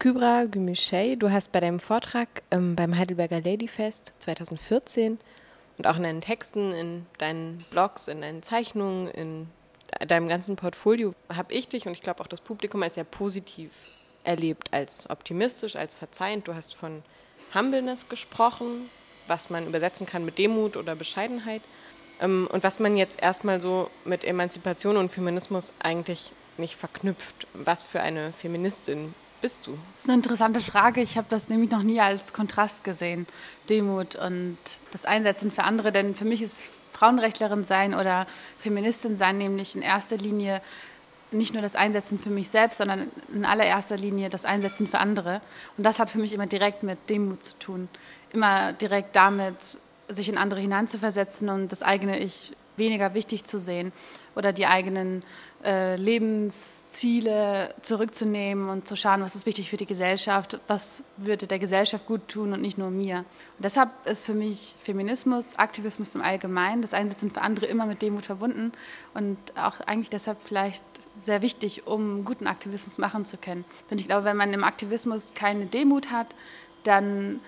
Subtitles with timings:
[0.00, 5.18] Kybra Gümüşey, du hast bei deinem Vortrag ähm, beim Heidelberger Ladyfest 2014
[5.76, 9.48] und auch in deinen Texten, in deinen Blogs, in deinen Zeichnungen, in
[10.06, 13.72] deinem ganzen Portfolio habe ich dich und ich glaube auch das Publikum als sehr positiv
[14.22, 16.46] erlebt, als optimistisch, als verzeihend.
[16.46, 17.02] Du hast von
[17.52, 18.88] Humbleness gesprochen,
[19.26, 21.62] was man übersetzen kann mit Demut oder Bescheidenheit
[22.20, 27.48] ähm, und was man jetzt erstmal so mit Emanzipation und Feminismus eigentlich nicht verknüpft.
[27.52, 29.72] Was für eine Feministin bist du?
[29.94, 31.00] Das ist eine interessante Frage.
[31.00, 33.26] Ich habe das nämlich noch nie als Kontrast gesehen,
[33.68, 34.58] Demut und
[34.92, 35.92] das Einsetzen für andere.
[35.92, 38.26] Denn für mich ist Frauenrechtlerin sein oder
[38.58, 40.60] Feministin sein nämlich in erster Linie
[41.30, 45.40] nicht nur das Einsetzen für mich selbst, sondern in allererster Linie das Einsetzen für andere.
[45.76, 47.88] Und das hat für mich immer direkt mit Demut zu tun.
[48.32, 49.56] Immer direkt damit,
[50.08, 53.92] sich in andere hineinzuversetzen und das eigene Ich weniger wichtig zu sehen
[54.34, 55.22] oder die eigenen
[55.64, 61.58] äh, Lebensziele zurückzunehmen und zu schauen, was ist wichtig für die Gesellschaft, was würde der
[61.58, 63.18] Gesellschaft gut tun und nicht nur mir.
[63.56, 68.00] Und deshalb ist für mich Feminismus, Aktivismus im Allgemeinen, das Einsetzen für andere immer mit
[68.02, 68.72] Demut verbunden
[69.14, 70.84] und auch eigentlich deshalb vielleicht
[71.22, 73.64] sehr wichtig, um guten Aktivismus machen zu können.
[73.90, 76.28] Denn ich glaube, wenn man im Aktivismus keine Demut hat,
[76.84, 77.40] dann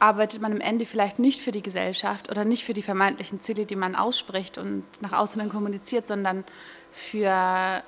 [0.00, 3.66] arbeitet man am Ende vielleicht nicht für die Gesellschaft oder nicht für die vermeintlichen Ziele,
[3.66, 6.44] die man ausspricht und nach außen dann kommuniziert, sondern
[6.90, 7.82] für,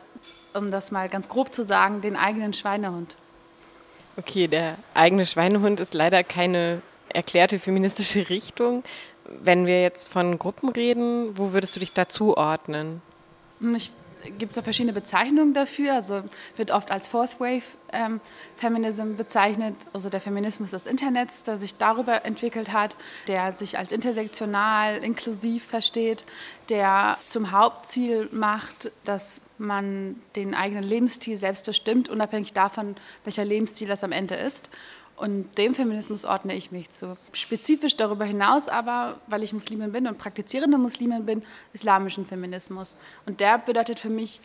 [0.52, 3.16] um das mal ganz grob zu sagen, den eigenen Schweinehund.
[4.18, 8.84] Okay, der eigene Schweinehund ist leider keine erklärte feministische Richtung.
[9.42, 13.00] Wenn wir jetzt von Gruppen reden, wo würdest du dich dazu ordnen?
[13.74, 13.90] Ich
[14.38, 15.94] gibt es da verschiedene Bezeichnungen dafür.
[15.94, 16.22] Also
[16.56, 18.20] wird oft als Fourth Wave ähm,
[18.56, 22.96] Feminism bezeichnet, also der Feminismus des Internets, der sich darüber entwickelt hat,
[23.28, 26.24] der sich als intersektional, inklusiv versteht,
[26.68, 33.88] der zum Hauptziel macht, dass man den eigenen Lebensstil selbst bestimmt, unabhängig davon, welcher Lebensstil
[33.88, 34.70] das am Ende ist.
[35.16, 37.16] Und dem Feminismus ordne ich mich zu.
[37.32, 41.42] Spezifisch darüber hinaus aber, weil ich Muslimin bin und praktizierende Muslimin bin,
[41.72, 42.96] islamischen Feminismus.
[43.26, 44.40] Und der bedeutet für mich,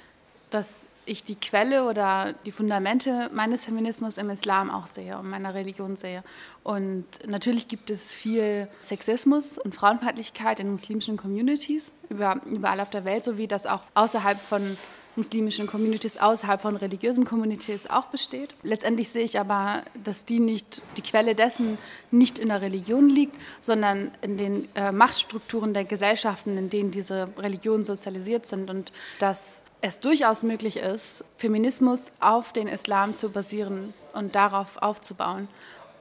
[0.50, 5.54] dass ich die Quelle oder die Fundamente meines Feminismus im Islam auch sehe und meiner
[5.54, 6.24] Religion sehe.
[6.64, 13.24] Und natürlich gibt es viel Sexismus und Frauenfeindlichkeit in muslimischen Communities überall auf der Welt,
[13.24, 14.78] sowie das auch außerhalb von
[15.18, 18.54] muslimischen Communities außerhalb von religiösen Communities auch besteht.
[18.64, 21.78] Letztendlich sehe ich aber, dass die nicht, die Quelle dessen
[22.12, 27.28] nicht in der Religion liegt, sondern in den äh, Machtstrukturen der Gesellschaften, in denen diese
[27.38, 33.94] Religionen sozialisiert sind und dass es durchaus möglich ist, Feminismus auf den Islam zu basieren
[34.14, 35.48] und darauf aufzubauen.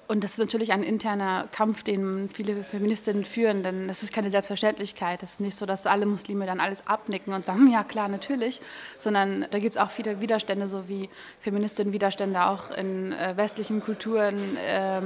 [0.09, 4.31] Und das ist natürlich ein interner Kampf, den viele Feministinnen führen, denn es ist keine
[4.31, 5.21] Selbstverständlichkeit.
[5.23, 8.61] Es ist nicht so, dass alle Muslime dann alles abnicken und sagen, ja klar, natürlich,
[8.99, 11.11] sondern da gibt es auch viele Widerstände, so wie
[11.41, 14.39] Feministinnen Widerstände auch in äh, westlichen Kulturen,
[14.69, 15.01] äh,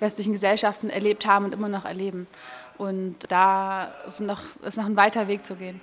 [0.00, 2.26] westlichen Gesellschaften erlebt haben und immer noch erleben.
[2.78, 5.80] Und da ist noch, ist noch ein weiter Weg zu gehen.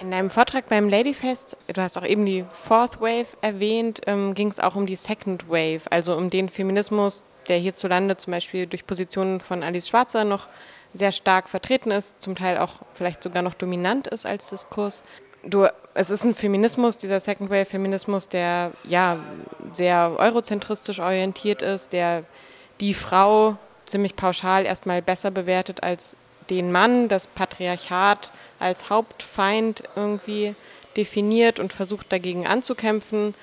[0.00, 4.48] In deinem Vortrag beim Ladyfest, du hast auch eben die Fourth Wave erwähnt, ähm, ging
[4.48, 8.86] es auch um die Second Wave, also um den Feminismus, der hierzulande zum Beispiel durch
[8.86, 10.48] Positionen von Alice Schwarzer noch
[10.94, 15.02] sehr stark vertreten ist, zum Teil auch vielleicht sogar noch dominant ist als Diskurs.
[15.44, 19.18] Du, es ist ein Feminismus, dieser Second Wave Feminismus, der ja
[19.70, 22.24] sehr eurozentristisch orientiert ist, der
[22.80, 26.16] die Frau ziemlich pauschal erstmal besser bewertet als
[26.50, 30.54] den Mann, das Patriarchat als Hauptfeind irgendwie
[30.96, 33.34] definiert und versucht dagegen anzukämpfen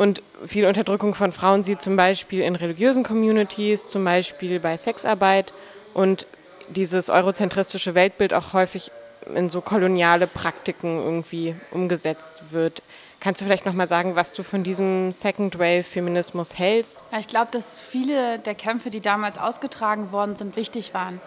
[0.00, 5.52] und viel Unterdrückung von Frauen sieht zum Beispiel in religiösen Communities, zum Beispiel bei Sexarbeit
[5.94, 6.26] und
[6.68, 8.90] dieses eurozentristische Weltbild auch häufig
[9.34, 12.82] in so koloniale Praktiken irgendwie umgesetzt wird.
[13.18, 16.98] Kannst du vielleicht noch mal sagen, was du von diesem Second Wave Feminismus hältst?
[17.18, 21.20] Ich glaube, dass viele der Kämpfe, die damals ausgetragen worden sind, wichtig waren.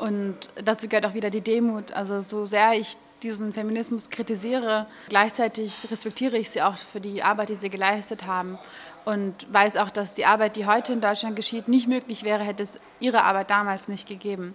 [0.00, 1.92] Und dazu gehört auch wieder die Demut.
[1.92, 7.50] Also so sehr ich diesen Feminismus kritisiere, gleichzeitig respektiere ich sie auch für die Arbeit,
[7.50, 8.58] die sie geleistet haben
[9.04, 12.62] und weiß auch, dass die Arbeit, die heute in Deutschland geschieht, nicht möglich wäre, hätte
[12.62, 14.54] es ihre Arbeit damals nicht gegeben.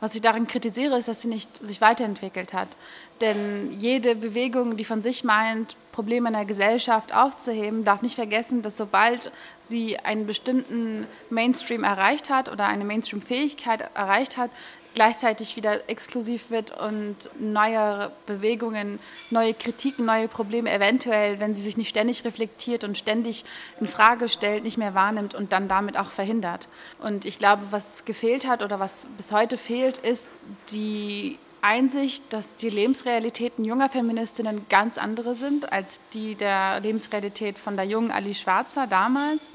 [0.00, 2.68] Was ich darin kritisiere, ist, dass sie nicht sich weiterentwickelt hat.
[3.22, 8.60] Denn jede Bewegung, die von sich meint, Probleme in der Gesellschaft aufzuheben, darf nicht vergessen,
[8.60, 14.50] dass sobald sie einen bestimmten Mainstream erreicht hat oder eine Mainstream-Fähigkeit erreicht hat,
[14.96, 18.98] gleichzeitig wieder exklusiv wird und neue Bewegungen,
[19.30, 23.44] neue Kritiken, neue Probleme eventuell, wenn sie sich nicht ständig reflektiert und ständig
[23.78, 26.66] in Frage stellt, nicht mehr wahrnimmt und dann damit auch verhindert.
[26.98, 30.30] Und ich glaube, was gefehlt hat oder was bis heute fehlt, ist
[30.72, 37.76] die Einsicht, dass die Lebensrealitäten junger Feministinnen ganz andere sind als die der Lebensrealität von
[37.76, 39.50] der jungen Ali Schwarzer damals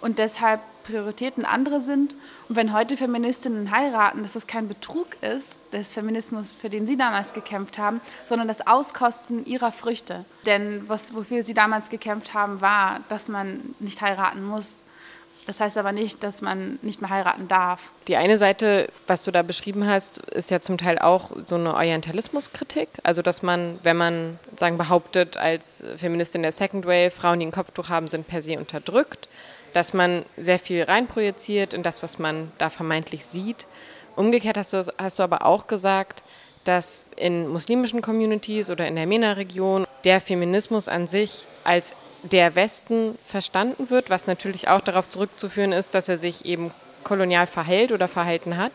[0.00, 2.14] und deshalb Prioritäten andere sind.
[2.48, 6.96] Und wenn heute Feministinnen heiraten, dass das kein Betrug ist des Feminismus, für den sie
[6.96, 10.24] damals gekämpft haben, sondern das Auskosten ihrer Früchte.
[10.46, 14.78] Denn was, wofür sie damals gekämpft haben, war, dass man nicht heiraten muss.
[15.46, 17.80] Das heißt aber nicht, dass man nicht mehr heiraten darf.
[18.08, 21.72] Die eine Seite, was du da beschrieben hast, ist ja zum Teil auch so eine
[21.74, 22.88] Orientalismuskritik.
[23.04, 27.52] Also, dass man, wenn man sagen behauptet, als Feministin der Second Wave, Frauen, die ein
[27.52, 29.28] Kopftuch haben, sind per se unterdrückt,
[29.76, 33.66] dass man sehr viel reinprojiziert in das, was man da vermeintlich sieht.
[34.16, 36.22] Umgekehrt hast du, hast du aber auch gesagt,
[36.64, 43.18] dass in muslimischen Communities oder in der MENA-Region der Feminismus an sich als der Westen
[43.26, 46.70] verstanden wird, was natürlich auch darauf zurückzuführen ist, dass er sich eben
[47.04, 48.72] kolonial verhält oder verhalten hat.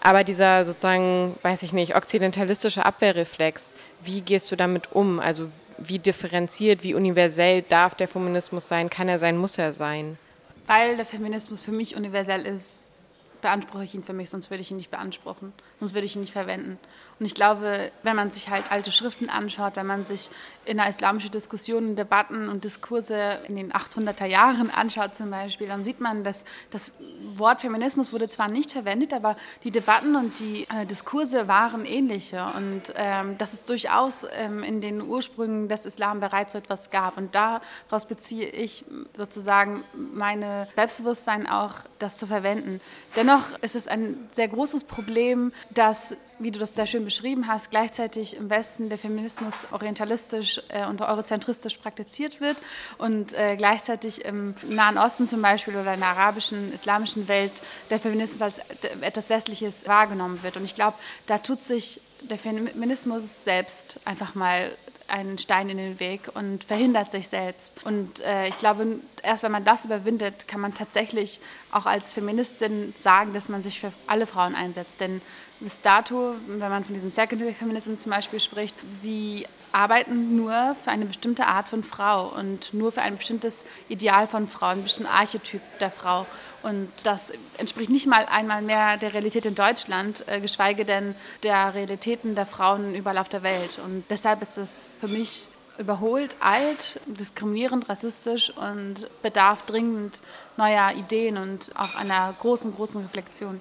[0.00, 3.72] Aber dieser sozusagen, weiß ich nicht, okzidentalistische Abwehrreflex,
[4.04, 5.18] wie gehst du damit um?
[5.18, 5.48] Also
[5.78, 8.88] wie differenziert, wie universell darf der Feminismus sein?
[8.88, 10.16] Kann er sein, muss er sein?
[10.68, 12.87] Weil der Feminismus für mich universell ist,
[13.40, 16.20] beanspruche ich ihn für mich, sonst würde ich ihn nicht beanspruchen, sonst würde ich ihn
[16.20, 16.78] nicht verwenden.
[17.18, 20.30] Und ich glaube, wenn man sich halt alte Schriften anschaut, wenn man sich
[20.64, 26.22] innerislamischen Diskussionen, Debatten und Diskurse in den 800er Jahren anschaut zum Beispiel, dann sieht man,
[26.22, 26.92] dass das
[27.36, 32.46] Wort Feminismus wurde zwar nicht verwendet, aber die Debatten und die äh, Diskurse waren ähnliche
[32.56, 37.16] und ähm, dass es durchaus ähm, in den Ursprüngen des Islam bereits so etwas gab.
[37.16, 38.84] Und daraus beziehe ich
[39.16, 42.80] sozusagen meine Selbstbewusstsein auch, das zu verwenden.
[43.28, 47.70] Dennoch ist es ein sehr großes Problem, dass wie du das sehr schön beschrieben hast,
[47.70, 52.56] gleichzeitig im Westen der Feminismus orientalistisch äh, und eurozentristisch praktiziert wird
[52.96, 57.52] und äh, gleichzeitig im Nahen Osten zum Beispiel oder in der arabischen, islamischen Welt
[57.90, 58.60] der Feminismus als
[59.02, 60.56] etwas Westliches wahrgenommen wird.
[60.56, 60.96] Und ich glaube,
[61.26, 64.70] da tut sich der Feminismus selbst einfach mal
[65.08, 67.72] einen Stein in den Weg und verhindert sich selbst.
[67.84, 71.40] Und äh, ich glaube, erst wenn man das überwindet, kann man tatsächlich
[71.70, 75.00] auch als Feministin sagen, dass man sich für alle Frauen einsetzt.
[75.00, 75.20] Denn
[75.60, 80.90] bis dato, wenn man von diesem Secondary Feminism zum Beispiel spricht, sie arbeiten nur für
[80.90, 85.10] eine bestimmte Art von Frau und nur für ein bestimmtes Ideal von Frau, einen bestimmten
[85.10, 86.26] Archetyp der Frau.
[86.62, 91.74] Und das entspricht nicht mal einmal mehr der Realität in Deutschland, äh, geschweige denn der
[91.74, 93.78] Realitäten der Frauen überall auf der Welt.
[93.84, 100.20] Und deshalb ist es für mich überholt, alt, diskriminierend, rassistisch und bedarf dringend
[100.56, 103.60] neuer Ideen und auch einer großen, großen Reflexion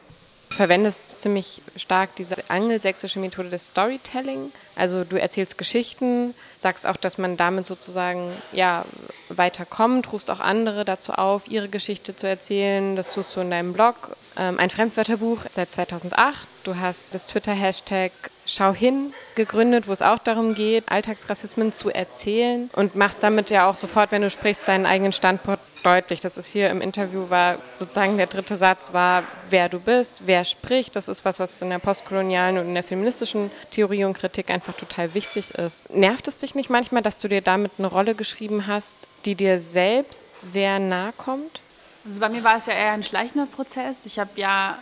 [0.49, 4.51] verwendest ziemlich stark diese angelsächsische Methode des Storytelling.
[4.75, 8.85] Also du erzählst Geschichten, sagst auch, dass man damit sozusagen ja
[9.29, 12.95] weiterkommt, rufst auch andere dazu auf, ihre Geschichte zu erzählen.
[12.95, 14.15] Das tust du in deinem Blog.
[14.37, 16.47] Ähm, ein Fremdwörterbuch seit 2008.
[16.63, 18.11] Du hast das Twitter-Hashtag
[18.49, 23.69] Schau hin gegründet, wo es auch darum geht, Alltagsrassismen zu erzählen und machst damit ja
[23.69, 26.19] auch sofort, wenn du sprichst, deinen eigenen Standpunkt deutlich.
[26.19, 30.43] Das ist hier im Interview war sozusagen der dritte Satz war, wer du bist, wer
[30.43, 30.95] spricht.
[30.95, 34.73] Das ist was, was in der postkolonialen und in der feministischen Theorie und Kritik einfach
[34.73, 35.89] total wichtig ist.
[35.89, 39.59] Nervt es dich nicht manchmal, dass du dir damit eine Rolle geschrieben hast, die dir
[39.59, 41.61] selbst sehr nahe kommt?
[42.05, 43.97] Also bei mir war es ja eher ein schleichender Prozess.
[44.05, 44.77] Ich habe ja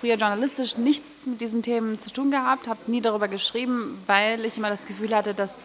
[0.00, 4.56] früher journalistisch nichts mit diesen Themen zu tun gehabt, habe nie darüber geschrieben, weil ich
[4.56, 5.60] immer das Gefühl hatte, dass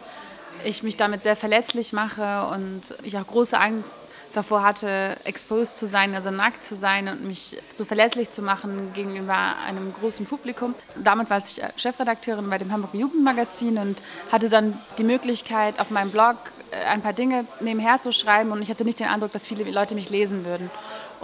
[0.64, 3.98] ich mich damit sehr verletzlich mache und ich auch große Angst
[4.34, 8.92] davor hatte, exposed zu sein, also nackt zu sein und mich so verlässlich zu machen
[8.94, 9.36] gegenüber
[9.66, 10.74] einem großen Publikum.
[10.96, 16.10] Damit war ich Chefredakteurin bei dem Hamburger Jugendmagazin und hatte dann die Möglichkeit, auf meinem
[16.10, 16.36] Blog
[16.70, 19.64] äh, ein paar Dinge nebenher zu schreiben und ich hatte nicht den Eindruck, dass viele
[19.70, 20.70] Leute mich lesen würden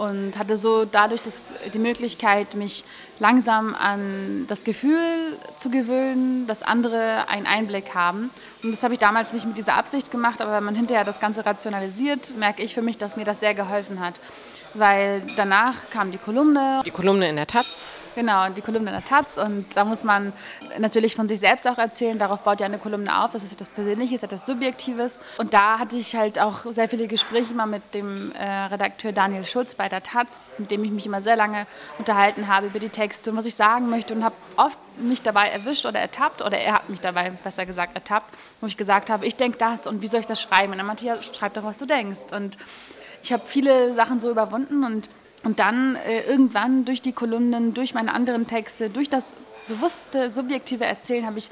[0.01, 2.85] und hatte so dadurch das, die Möglichkeit, mich
[3.19, 8.31] langsam an das Gefühl zu gewöhnen, dass andere einen Einblick haben.
[8.63, 11.19] Und das habe ich damals nicht mit dieser Absicht gemacht, aber wenn man hinterher das
[11.19, 14.15] Ganze rationalisiert, merke ich für mich, dass mir das sehr geholfen hat.
[14.73, 16.81] Weil danach kam die Kolumne.
[16.83, 17.83] Die Kolumne in der Taz.
[18.13, 19.37] Genau, die Kolumne in der Taz.
[19.37, 20.33] Und da muss man
[20.77, 22.19] natürlich von sich selbst auch erzählen.
[22.19, 23.31] Darauf baut ja eine Kolumne auf.
[23.31, 25.19] Das ist etwas Persönliches, etwas Subjektives.
[25.37, 29.45] Und da hatte ich halt auch sehr viele Gespräche immer mit dem äh, Redakteur Daniel
[29.45, 31.67] Schulz bei der Taz, mit dem ich mich immer sehr lange
[31.99, 34.13] unterhalten habe über die Texte und was ich sagen möchte.
[34.13, 37.95] Und habe oft mich dabei erwischt oder ertappt, oder er hat mich dabei, besser gesagt,
[37.95, 40.73] ertappt, wo ich gesagt habe, ich denke das und wie soll ich das schreiben?
[40.73, 42.31] Und dann meinte ja, schreib doch, was du denkst.
[42.31, 42.57] Und
[43.23, 45.09] ich habe viele Sachen so überwunden und
[45.43, 49.35] und dann äh, irgendwann durch die Kolumnen, durch meine anderen Texte, durch das
[49.67, 51.49] bewusste, subjektive Erzählen habe ich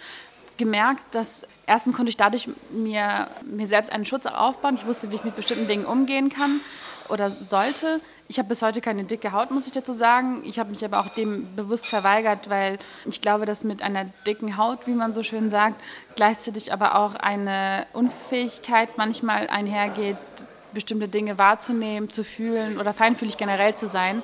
[0.58, 4.76] gemerkt, dass erstens konnte ich dadurch mir, mir selbst einen Schutz aufbauen.
[4.76, 6.60] Ich wusste, wie ich mit bestimmten Dingen umgehen kann
[7.08, 8.02] oder sollte.
[8.28, 10.44] Ich habe bis heute keine dicke Haut, muss ich dazu sagen.
[10.44, 14.58] Ich habe mich aber auch dem bewusst verweigert, weil ich glaube, dass mit einer dicken
[14.58, 15.82] Haut, wie man so schön sagt,
[16.16, 20.18] gleichzeitig aber auch eine Unfähigkeit manchmal einhergeht,
[20.74, 24.24] bestimmte Dinge wahrzunehmen, zu fühlen oder feinfühlig generell zu sein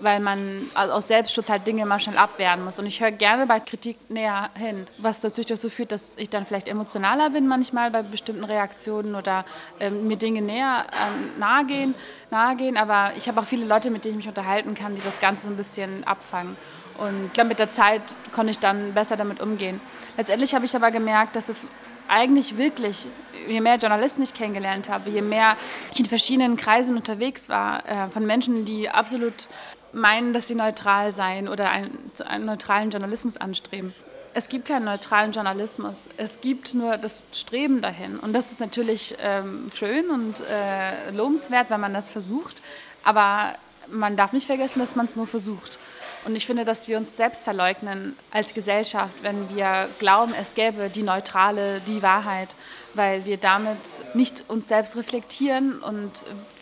[0.00, 2.78] weil man aus Selbstschutz halt Dinge immer schnell abwehren muss.
[2.78, 6.46] Und ich höre gerne bei Kritik näher hin, was natürlich dazu führt, dass ich dann
[6.46, 9.44] vielleicht emotionaler bin manchmal bei bestimmten Reaktionen oder
[9.80, 11.94] ähm, mir Dinge näher ähm, nahe, gehen,
[12.30, 12.76] nahe gehen.
[12.76, 15.44] Aber ich habe auch viele Leute, mit denen ich mich unterhalten kann, die das Ganze
[15.44, 16.56] so ein bisschen abfangen.
[16.98, 18.02] Und ich glaube, mit der Zeit
[18.34, 19.80] konnte ich dann besser damit umgehen.
[20.16, 21.68] Letztendlich habe ich aber gemerkt, dass es
[22.08, 23.06] eigentlich wirklich,
[23.46, 25.56] je mehr Journalisten ich kennengelernt habe, je mehr
[25.92, 29.48] ich in verschiedenen Kreisen unterwegs war, äh, von Menschen, die absolut
[29.92, 33.94] meinen, dass sie neutral seien oder einen, einen neutralen Journalismus anstreben.
[34.34, 36.10] Es gibt keinen neutralen Journalismus.
[36.18, 38.18] Es gibt nur das Streben dahin.
[38.18, 42.60] Und das ist natürlich ähm, schön und äh, lobenswert, wenn man das versucht.
[43.02, 43.54] Aber
[43.88, 45.78] man darf nicht vergessen, dass man es nur versucht.
[46.26, 50.90] Und ich finde, dass wir uns selbst verleugnen als Gesellschaft, wenn wir glauben, es gäbe
[50.90, 52.56] die neutrale, die Wahrheit,
[52.94, 53.78] weil wir damit
[54.14, 56.10] nicht uns selbst reflektieren und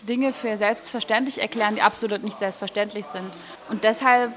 [0.07, 3.25] Dinge für selbstverständlich erklären, die absolut nicht selbstverständlich sind.
[3.71, 4.33] Und deshalb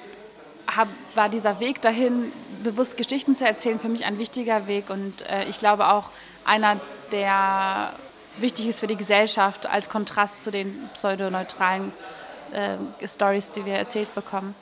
[1.13, 2.31] war dieser Weg dahin,
[2.63, 6.05] bewusst Geschichten zu erzählen, für mich ein wichtiger Weg und äh, ich glaube auch
[6.46, 6.79] einer,
[7.12, 7.91] der
[8.38, 11.91] wichtig ist für die Gesellschaft als Kontrast zu den pseudoneutralen
[12.53, 14.55] äh, Stories, die wir erzählt bekommen.